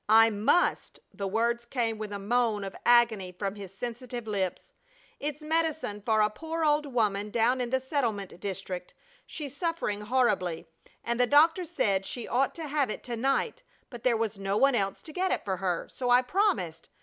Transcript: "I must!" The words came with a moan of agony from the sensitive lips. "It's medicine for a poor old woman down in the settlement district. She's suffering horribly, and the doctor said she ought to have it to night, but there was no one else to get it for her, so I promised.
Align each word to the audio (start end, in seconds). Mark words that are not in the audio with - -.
"I 0.09 0.31
must!" 0.31 0.99
The 1.13 1.27
words 1.27 1.63
came 1.63 1.99
with 1.99 2.11
a 2.11 2.17
moan 2.17 2.63
of 2.63 2.75
agony 2.87 3.31
from 3.31 3.53
the 3.53 3.67
sensitive 3.67 4.25
lips. 4.25 4.71
"It's 5.19 5.41
medicine 5.41 6.01
for 6.01 6.21
a 6.21 6.29
poor 6.31 6.65
old 6.65 6.87
woman 6.87 7.29
down 7.29 7.61
in 7.61 7.69
the 7.69 7.79
settlement 7.79 8.39
district. 8.39 8.95
She's 9.27 9.55
suffering 9.55 10.01
horribly, 10.01 10.65
and 11.03 11.19
the 11.19 11.27
doctor 11.27 11.65
said 11.65 12.07
she 12.07 12.27
ought 12.27 12.55
to 12.55 12.67
have 12.67 12.89
it 12.89 13.03
to 13.03 13.15
night, 13.15 13.61
but 13.91 14.01
there 14.01 14.17
was 14.17 14.39
no 14.39 14.57
one 14.57 14.73
else 14.73 15.03
to 15.03 15.13
get 15.13 15.29
it 15.31 15.45
for 15.45 15.57
her, 15.57 15.87
so 15.91 16.09
I 16.09 16.23
promised. 16.23 16.89